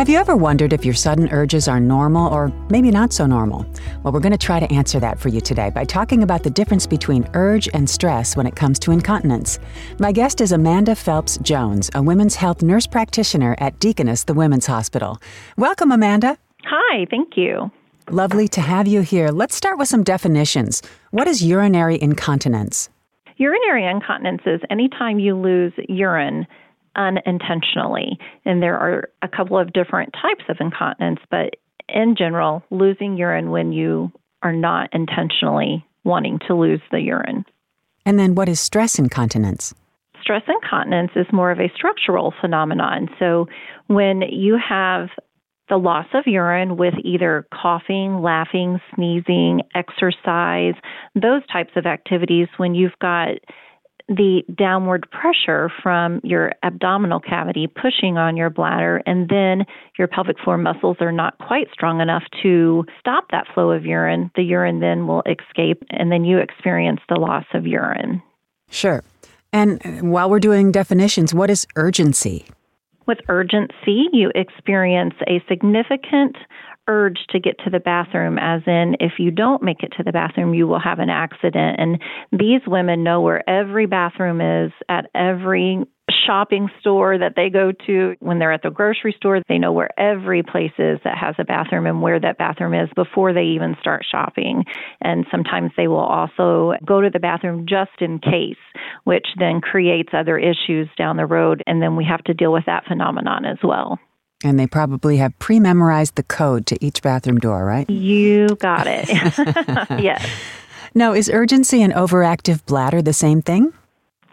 [0.00, 3.66] Have you ever wondered if your sudden urges are normal or maybe not so normal?
[4.02, 6.48] Well, we're going to try to answer that for you today by talking about the
[6.48, 9.58] difference between urge and stress when it comes to incontinence.
[9.98, 14.64] My guest is Amanda Phelps Jones, a women's health nurse practitioner at Deaconess, the Women's
[14.64, 15.20] Hospital.
[15.58, 16.38] Welcome, Amanda.
[16.64, 17.70] Hi, thank you.
[18.08, 19.28] Lovely to have you here.
[19.28, 20.80] Let's start with some definitions.
[21.10, 22.88] What is urinary incontinence?
[23.36, 26.46] Urinary incontinence is anytime you lose urine
[26.96, 28.18] unintentionally.
[28.44, 31.56] And there are a couple of different types of incontinence, but
[31.88, 37.44] in general, losing urine when you are not intentionally wanting to lose the urine.
[38.06, 39.74] And then what is stress incontinence?
[40.22, 43.08] Stress incontinence is more of a structural phenomenon.
[43.18, 43.46] So
[43.88, 45.08] when you have
[45.68, 50.74] the loss of urine with either coughing, laughing, sneezing, exercise,
[51.14, 53.28] those types of activities, when you've got
[54.10, 59.64] the downward pressure from your abdominal cavity pushing on your bladder, and then
[59.96, 64.30] your pelvic floor muscles are not quite strong enough to stop that flow of urine,
[64.34, 68.20] the urine then will escape, and then you experience the loss of urine.
[68.68, 69.04] Sure.
[69.52, 72.46] And uh, while we're doing definitions, what is urgency?
[73.06, 76.36] With urgency, you experience a significant
[76.90, 80.10] urge to get to the bathroom, as in, if you don't make it to the
[80.12, 81.78] bathroom, you will have an accident.
[81.78, 82.02] And
[82.32, 85.84] these women know where every bathroom is at every
[86.26, 88.16] shopping store that they go to.
[88.18, 91.44] When they're at the grocery store, they know where every place is that has a
[91.44, 94.64] bathroom and where that bathroom is before they even start shopping.
[95.00, 98.58] And sometimes they will also go to the bathroom just in case,
[99.04, 101.62] which then creates other issues down the road.
[101.68, 103.98] And then we have to deal with that phenomenon as well.
[104.42, 107.88] And they probably have pre memorized the code to each bathroom door, right?
[107.90, 109.08] You got it.
[110.02, 110.26] yes.
[110.94, 113.72] Now, is urgency and overactive bladder the same thing?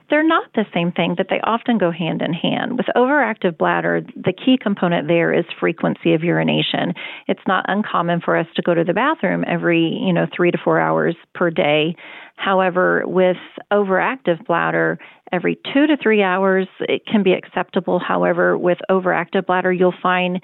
[0.10, 2.78] They're not the same thing, but they often go hand in hand.
[2.78, 6.94] With overactive bladder, the key component there is frequency of urination.
[7.28, 10.58] It's not uncommon for us to go to the bathroom every, you know, 3 to
[10.64, 11.96] 4 hours per day.
[12.38, 13.38] However, with
[13.72, 14.98] overactive bladder,
[15.32, 18.00] every two to three hours it can be acceptable.
[18.00, 20.42] However, with overactive bladder, you'll find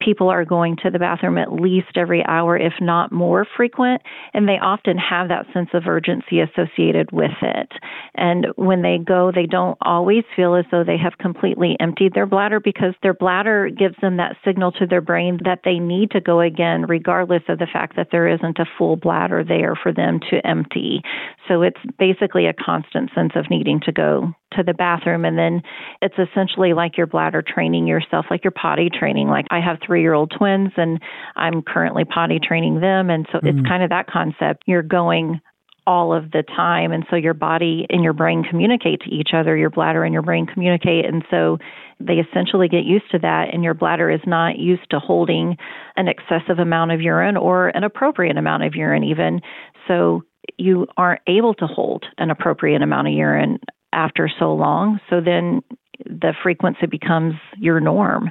[0.00, 4.02] people are going to the bathroom at least every hour, if not more frequent,
[4.34, 7.72] and they often have that sense of urgency associated with it.
[8.14, 12.26] And when they go, they don't always feel as though they have completely emptied their
[12.26, 16.20] bladder because their bladder gives them that signal to their brain that they need to
[16.20, 20.20] go again, regardless of the fact that there isn't a full bladder there for them
[20.30, 21.02] to empty.
[21.48, 25.62] So it's basically a constant sense of needing to go to the bathroom and then
[26.00, 29.28] it's essentially like your bladder training yourself like your potty training.
[29.28, 31.00] Like i have 3 year old twins and
[31.34, 33.58] i'm currently potty training them and so mm-hmm.
[33.58, 34.64] it's kind of that concept.
[34.66, 35.40] You're going
[35.86, 39.56] all of the time and so your body and your brain communicate to each other
[39.56, 41.58] your bladder and your brain communicate and so
[42.00, 45.56] they essentially get used to that and your bladder is not used to holding
[45.96, 49.40] an excessive amount of urine or an appropriate amount of urine even.
[49.88, 50.22] So
[50.58, 53.58] you aren't able to hold an appropriate amount of urine
[53.92, 55.00] after so long.
[55.08, 55.62] So then
[56.04, 58.30] the frequency becomes your norm.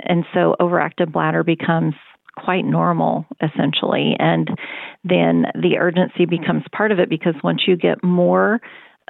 [0.00, 1.94] And so overactive bladder becomes
[2.36, 4.16] quite normal essentially.
[4.18, 4.48] And
[5.04, 8.60] then the urgency becomes part of it because once you get more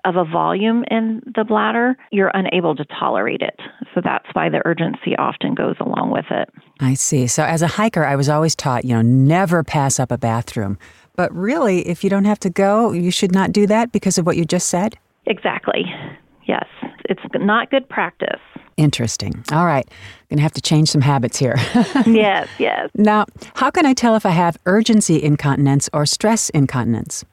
[0.05, 3.59] of a volume in the bladder, you're unable to tolerate it.
[3.95, 6.51] So that's why the urgency often goes along with it.
[6.81, 7.27] I see.
[7.27, 10.79] So as a hiker, I was always taught, you know, never pass up a bathroom.
[11.17, 14.27] But really, if you don't have to go, you should not do that because of
[14.27, 14.99] what you just said?
[15.27, 15.85] Exactly.
[16.47, 16.67] Yes.
[17.07, 18.41] It's not good practice.
[18.77, 19.45] Interesting.
[19.53, 19.89] All right.
[20.29, 21.55] Going to have to change some habits here.
[22.07, 22.91] yes, yes.
[22.95, 27.25] Now, how can I tell if I have urgency incontinence or stress incontinence?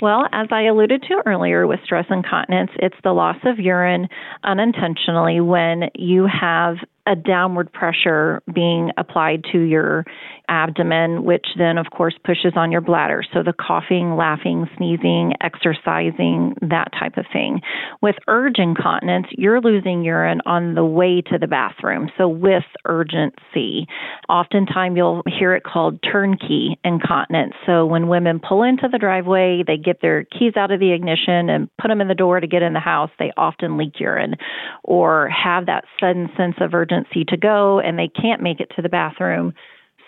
[0.00, 4.08] Well, as I alluded to earlier with stress incontinence, it's the loss of urine
[4.44, 6.76] unintentionally when you have
[7.06, 10.04] a downward pressure being applied to your
[10.48, 13.22] abdomen, which then, of course, pushes on your bladder.
[13.32, 17.60] So the coughing, laughing, sneezing, exercising, that type of thing.
[18.02, 22.10] With urge incontinence, you're losing urine on the way to the bathroom.
[22.16, 23.86] So with urgency,
[24.28, 27.54] oftentimes you'll hear it called turnkey incontinence.
[27.66, 31.50] So when women pull into the driveway, they get their keys out of the ignition
[31.50, 34.34] and put them in the door to get in the house, they often leak urine
[34.82, 38.82] or have that sudden sense of urgency to go and they can't make it to
[38.82, 39.52] the bathroom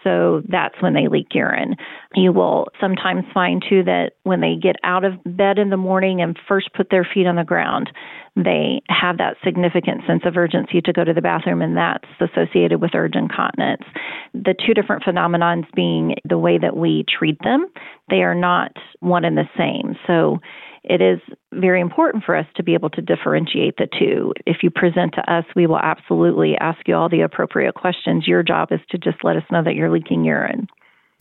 [0.02, 1.76] so that's when they leak urine.
[2.14, 6.20] You will sometimes find too that when they get out of bed in the morning
[6.20, 7.90] and first put their feet on the ground,
[8.36, 12.80] they have that significant sense of urgency to go to the bathroom, and that's associated
[12.80, 13.82] with urge incontinence.
[14.32, 17.66] The two different phenomenons being the way that we treat them,
[18.08, 19.96] they are not one and the same.
[20.06, 20.38] So
[20.84, 21.20] it is
[21.52, 24.32] very important for us to be able to differentiate the two.
[24.46, 28.26] If you present to us, we will absolutely ask you all the appropriate questions.
[28.26, 30.68] Your job is to just let us know that you're leaking urine.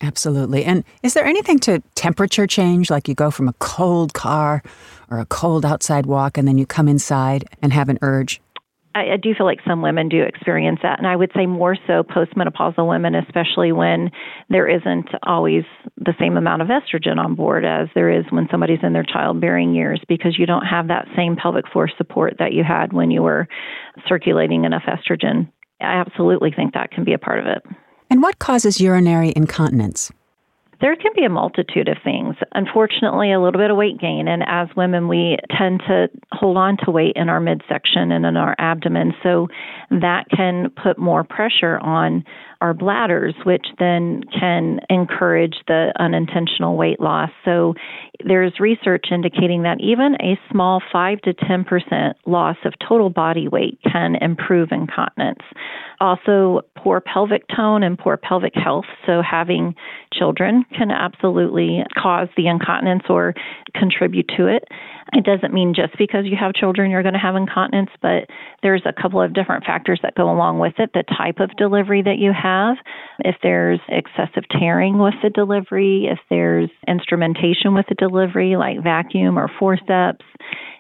[0.02, 0.64] Absolutely.
[0.64, 4.64] And is there anything to temperature change, like you go from a cold car
[5.12, 8.42] or a cold outside walk and then you come inside and have an urge?
[8.96, 11.76] I, I do feel like some women do experience that, and I would say more
[11.88, 14.10] so postmenopausal women, especially when
[14.50, 15.64] there isn't always
[15.98, 19.76] the same amount of estrogen on board as there is when somebody's in their childbearing
[19.76, 23.22] years, because you don't have that same pelvic floor support that you had when you
[23.22, 23.48] were
[24.08, 25.52] circulating enough estrogen.
[25.82, 27.64] I absolutely think that can be a part of it.
[28.10, 30.12] And what causes urinary incontinence?
[30.82, 32.36] There can be a multitude of things.
[32.54, 34.28] Unfortunately, a little bit of weight gain.
[34.28, 38.38] And as women, we tend to hold on to weight in our midsection and in
[38.38, 39.14] our abdomen.
[39.22, 39.48] So
[39.92, 42.24] that can put more pressure on
[42.62, 47.30] our bladders, which then can encourage the unintentional weight loss.
[47.46, 47.74] So
[48.26, 53.80] there's research indicating that even a small 5 to 10% loss of total body weight
[53.90, 55.44] can improve incontinence.
[56.02, 58.86] Also, poor pelvic tone and poor pelvic health.
[59.06, 59.76] So, having
[60.14, 63.34] children can absolutely cause the incontinence or
[63.76, 64.64] contribute to it.
[65.12, 68.30] It doesn't mean just because you have children you're going to have incontinence, but
[68.64, 70.92] there's a couple of different factors that go along with it.
[70.94, 72.49] The type of delivery that you have,
[73.20, 79.38] if there's excessive tearing with the delivery, if there's instrumentation with the delivery, like vacuum
[79.38, 80.26] or forceps,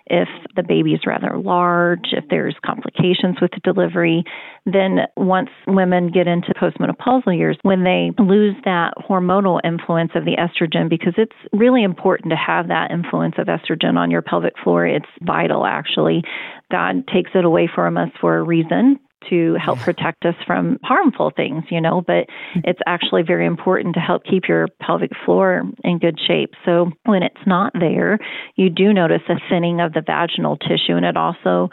[0.09, 4.23] if the baby is rather large, if there's complications with the delivery,
[4.65, 10.35] then once women get into postmenopausal years, when they lose that hormonal influence of the
[10.37, 14.85] estrogen, because it's really important to have that influence of estrogen on your pelvic floor,
[14.85, 16.23] it's vital actually.
[16.71, 18.99] God takes it away from us for a reason
[19.29, 22.61] to help protect us from harmful things, you know, but mm.
[22.63, 26.53] it's actually very important to help keep your pelvic floor in good shape.
[26.65, 28.19] So when it's not there,
[28.55, 31.69] you do notice a thinning of the vaginal tissue and it also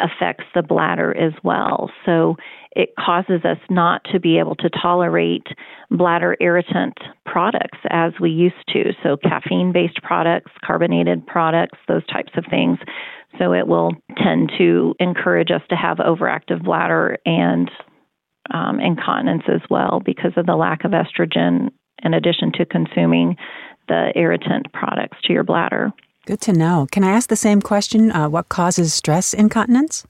[0.00, 1.90] affects the bladder as well.
[2.06, 2.36] So
[2.72, 5.46] it causes us not to be able to tolerate
[5.90, 8.92] bladder irritant products as we used to.
[9.02, 12.78] So, caffeine based products, carbonated products, those types of things.
[13.38, 13.92] So it will
[14.22, 17.70] tend to encourage us to have overactive bladder and
[18.52, 21.70] um, incontinence as well because of the lack of estrogen,
[22.02, 23.36] in addition to consuming
[23.88, 25.92] the irritant products to your bladder.
[26.26, 26.86] Good to know.
[26.90, 28.12] Can I ask the same question?
[28.12, 30.06] Uh, what causes stress incontinence?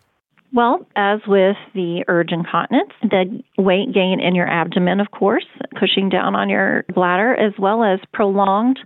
[0.52, 5.46] Well, as with the urge incontinence, the weight gain in your abdomen, of course,
[5.78, 8.78] pushing down on your bladder, as well as prolonged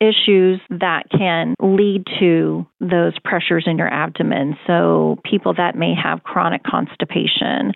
[0.00, 4.56] issues that can lead to those pressures in your abdomen.
[4.66, 7.72] So, people that may have chronic constipation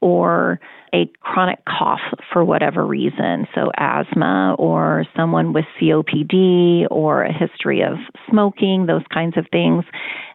[0.00, 0.60] or
[0.94, 2.00] a chronic cough
[2.32, 7.94] for whatever reason, so asthma or someone with COPD or a history of
[8.30, 9.84] smoking, those kinds of things,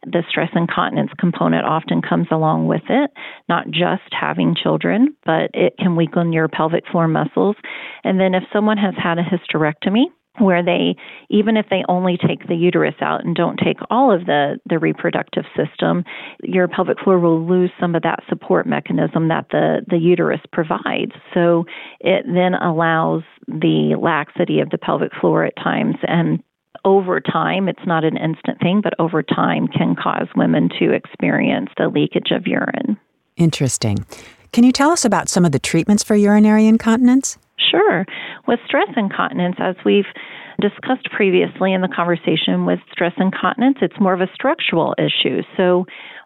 [0.05, 3.11] the stress incontinence component often comes along with it,
[3.47, 7.55] not just having children, but it can weaken your pelvic floor muscles.
[8.03, 10.05] And then if someone has had a hysterectomy,
[10.37, 10.95] where they
[11.29, 14.79] even if they only take the uterus out and don't take all of the the
[14.79, 16.03] reproductive system
[16.43, 21.11] your pelvic floor will lose some of that support mechanism that the the uterus provides.
[21.33, 21.65] So
[21.99, 25.95] it then allows the laxity of the pelvic floor at times.
[26.03, 26.43] And
[26.85, 31.69] over time it's not an instant thing but over time can cause women to experience
[31.77, 32.97] the leakage of urine.
[33.35, 34.05] Interesting.
[34.51, 38.05] Can you tell us about some of the treatments for urinary incontinence Sure.
[38.47, 40.05] With stress incontinence, as we've
[40.61, 45.41] discussed previously in the conversation with stress incontinence, it's more of a structural issue.
[45.57, 45.85] So,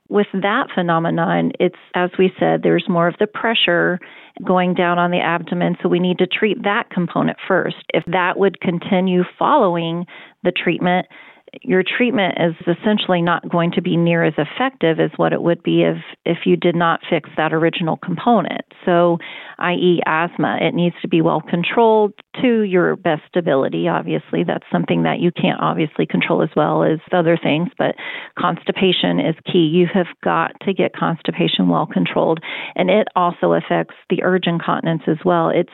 [0.09, 3.99] with that phenomenon, it's, as we said, there's more of the pressure
[4.45, 5.77] going down on the abdomen.
[5.81, 7.77] So, we need to treat that component first.
[7.93, 10.05] If that would continue following
[10.43, 11.07] the treatment,
[11.61, 15.61] your treatment is essentially not going to be near as effective as what it would
[15.63, 18.61] be if if you did not fix that original component.
[18.85, 19.17] So,
[19.59, 23.87] i.e., asthma, it needs to be well controlled to your best ability.
[23.87, 27.95] Obviously, that's something that you can't obviously control as well as other things, but
[28.37, 29.69] constipation is key.
[29.71, 32.39] You have got to get constipation well controlled,
[32.75, 35.49] and it also affects the urge incontinence as well.
[35.49, 35.73] It's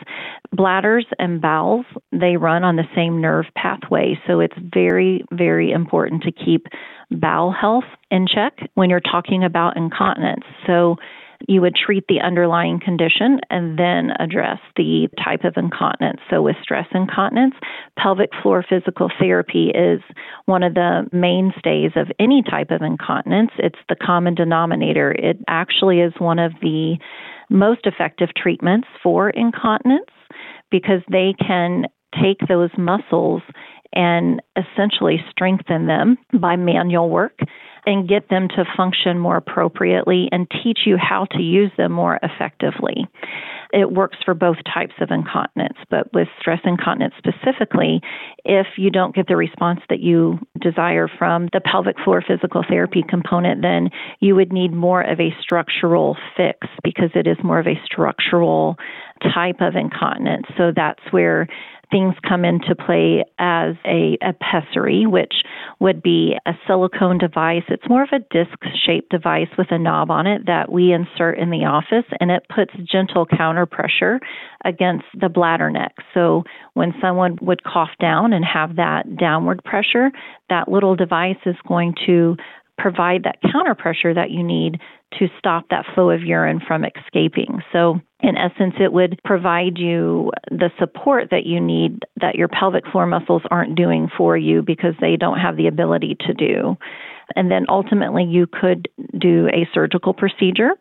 [0.51, 6.23] bladders and bowels, they run on the same nerve pathway, so it's very, very important
[6.23, 6.67] to keep
[7.11, 10.45] bowel health in check when you're talking about incontinence.
[10.67, 10.97] So,
[11.47, 16.19] you would treat the underlying condition and then address the type of incontinence.
[16.29, 17.55] So, with stress incontinence,
[17.97, 20.01] pelvic floor physical therapy is
[20.45, 23.51] one of the mainstays of any type of incontinence.
[23.57, 25.11] It's the common denominator.
[25.11, 26.97] It actually is one of the
[27.49, 30.11] most effective treatments for incontinence
[30.71, 31.85] because they can
[32.21, 33.41] take those muscles
[33.93, 37.39] and essentially strengthen them by manual work
[37.85, 42.19] and get them to function more appropriately and teach you how to use them more
[42.21, 43.07] effectively.
[43.71, 48.01] It works for both types of incontinence, but with stress incontinence specifically,
[48.43, 53.03] if you don't get the response that you desire from the pelvic floor physical therapy
[53.07, 57.67] component, then you would need more of a structural fix because it is more of
[57.67, 58.75] a structural
[59.33, 60.47] type of incontinence.
[60.57, 61.47] So that's where
[61.91, 65.33] things come into play as a, a pessary, which
[65.79, 67.63] would be a silicone device.
[67.67, 71.37] It's more of a disc shaped device with a knob on it that we insert
[71.39, 74.19] in the office, and it puts gentle counter pressure
[74.65, 75.95] against the bladder neck.
[76.13, 76.43] So
[76.73, 80.11] when someone would cough down and have that downward pressure,
[80.49, 82.35] that little device is going to
[82.77, 84.79] provide that counter pressure that you need
[85.17, 87.61] to stop that flow of urine from escaping.
[87.73, 92.85] So, in essence, it would provide you the support that you need that your pelvic
[92.91, 96.77] floor muscles aren't doing for you because they don't have the ability to do.
[97.35, 100.71] And then ultimately, you could do a surgical procedure.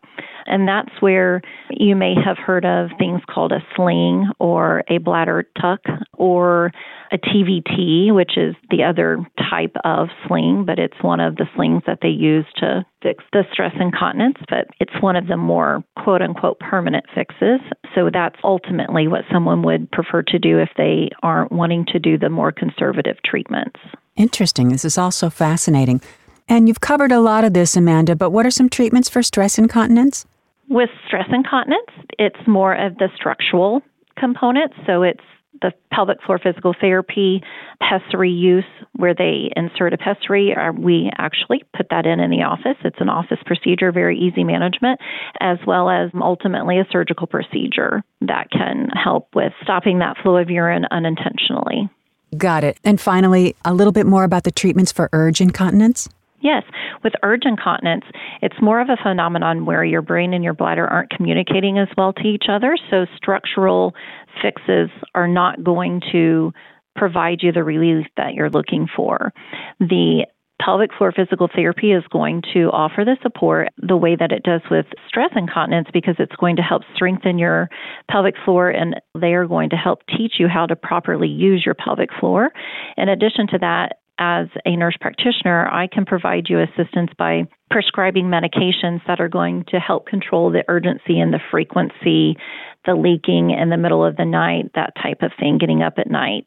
[0.45, 5.47] And that's where you may have heard of things called a sling or a bladder
[5.61, 5.81] tuck
[6.13, 6.71] or
[7.11, 9.17] a TVT, which is the other
[9.49, 13.43] type of sling, but it's one of the slings that they use to fix the
[13.51, 17.59] stress incontinence, but it's one of the more quote unquote permanent fixes.
[17.95, 22.17] So that's ultimately what someone would prefer to do if they aren't wanting to do
[22.17, 23.79] the more conservative treatments.
[24.15, 24.69] Interesting.
[24.69, 26.01] This is also fascinating.
[26.49, 29.59] And you've covered a lot of this, Amanda, but what are some treatments for stress
[29.59, 30.25] incontinence?
[30.67, 33.83] With stress incontinence, it's more of the structural
[34.17, 34.73] component.
[34.87, 35.23] So it's
[35.61, 37.43] the pelvic floor physical therapy
[37.81, 38.65] pessary use
[38.95, 40.55] where they insert a pessary.
[40.77, 42.77] We actually put that in in the office?
[42.83, 44.99] It's an office procedure very easy management
[45.41, 50.49] as well as ultimately a surgical procedure that can help with stopping that flow of
[50.49, 51.89] urine unintentionally.
[52.37, 52.77] Got it.
[52.83, 56.07] And finally a little bit more about the treatments for urge incontinence
[56.41, 56.63] Yes,
[57.03, 58.05] with urge incontinence,
[58.41, 62.13] it's more of a phenomenon where your brain and your bladder aren't communicating as well
[62.13, 62.77] to each other.
[62.89, 63.93] So, structural
[64.41, 66.53] fixes are not going to
[66.95, 69.33] provide you the relief that you're looking for.
[69.79, 70.25] The
[70.61, 74.61] pelvic floor physical therapy is going to offer the support the way that it does
[74.69, 77.69] with stress incontinence because it's going to help strengthen your
[78.11, 81.75] pelvic floor and they are going to help teach you how to properly use your
[81.75, 82.49] pelvic floor.
[82.97, 88.25] In addition to that, as a nurse practitioner, I can provide you assistance by prescribing
[88.25, 92.37] medications that are going to help control the urgency and the frequency,
[92.85, 96.09] the leaking in the middle of the night, that type of thing, getting up at
[96.09, 96.45] night,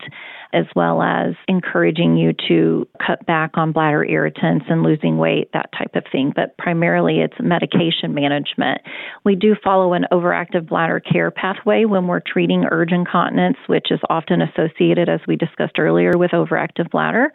[0.54, 5.70] as well as encouraging you to cut back on bladder irritants and losing weight, that
[5.76, 6.32] type of thing.
[6.34, 8.80] But primarily it's medication management.
[9.24, 14.00] We do follow an overactive bladder care pathway when we're treating urge incontinence, which is
[14.08, 17.30] often associated, as we discussed earlier, with overactive bladder.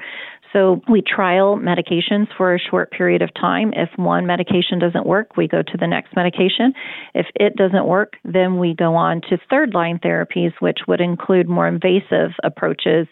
[0.54, 3.74] So we trial medications for a short period of time.
[3.76, 6.74] If one medication doesn't work, we go to the next medication.
[7.14, 11.50] If it doesn't work, then we go on to third line therapies, which would include
[11.50, 13.08] more invasive approaches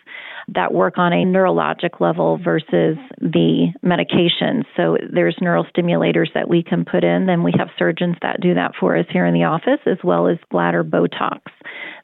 [0.48, 4.64] that work on a neurologic level versus the medications.
[4.78, 7.26] So there's neural stimulators that we can put in.
[7.26, 10.28] Then we have surgeons that do that for us here in the office, as well
[10.28, 11.42] as bladder Botox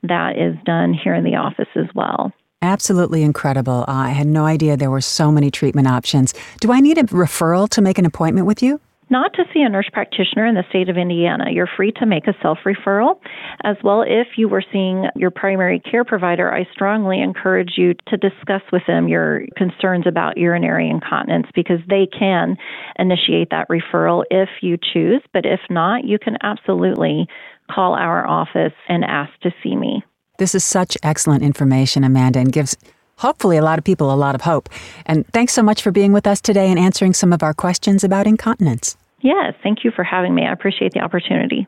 [0.03, 2.31] that is done here in the office as well.
[2.61, 3.85] Absolutely incredible.
[3.87, 6.33] Uh, I had no idea there were so many treatment options.
[6.59, 8.79] Do I need a referral to make an appointment with you?
[9.09, 11.51] Not to see a nurse practitioner in the state of Indiana.
[11.51, 13.19] You're free to make a self referral.
[13.65, 18.15] As well, if you were seeing your primary care provider, I strongly encourage you to
[18.15, 22.55] discuss with them your concerns about urinary incontinence because they can
[22.97, 25.21] initiate that referral if you choose.
[25.33, 27.27] But if not, you can absolutely
[27.69, 30.03] call our office and ask to see me.
[30.41, 32.75] This is such excellent information, Amanda, and gives
[33.17, 34.69] hopefully a lot of people a lot of hope.
[35.05, 38.03] And thanks so much for being with us today and answering some of our questions
[38.03, 38.97] about incontinence.
[39.19, 40.47] Yes, thank you for having me.
[40.47, 41.67] I appreciate the opportunity.